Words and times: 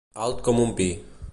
Alt 0.27 0.39
com 0.47 0.61
un 0.63 0.73
pi. 0.81 0.89